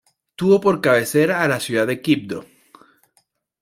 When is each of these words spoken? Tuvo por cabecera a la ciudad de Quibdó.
Tuvo 0.35 0.59
por 0.59 0.81
cabecera 0.81 1.43
a 1.43 1.47
la 1.47 1.59
ciudad 1.59 1.85
de 1.85 2.01
Quibdó. 2.01 2.43